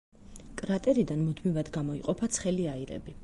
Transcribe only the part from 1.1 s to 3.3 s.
მუდმივად გამოიყოფა ცხელი აირები.